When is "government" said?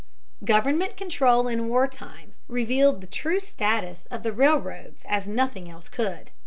0.43-0.97